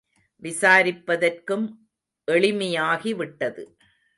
[0.43, 1.65] விசாரிப்பதற்கும்
[2.27, 3.63] எளிமையாகி விட்டது.